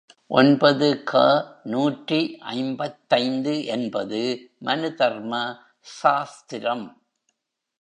ஒன்பது 0.27 1.03
க 1.03 1.21
நூற்றி 1.63 2.19
ஐம்பத்தைந்து 2.39 3.65
என்பது 3.65 4.21
மனுதர்ம 4.65 5.33
சாஸ்திரம். 5.81 6.85